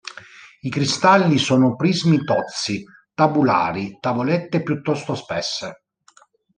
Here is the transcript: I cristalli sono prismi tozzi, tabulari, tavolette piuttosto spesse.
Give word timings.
I 0.61 0.67
cristalli 0.71 1.37
sono 1.37 1.75
prismi 1.75 2.23
tozzi, 2.23 2.83
tabulari, 3.13 3.99
tavolette 3.99 4.63
piuttosto 4.63 5.13
spesse. 5.13 5.83